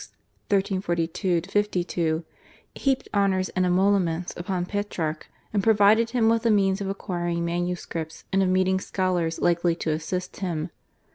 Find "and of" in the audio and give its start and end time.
8.33-8.49